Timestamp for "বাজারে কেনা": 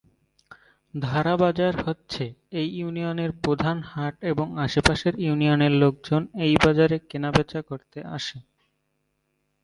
6.63-7.29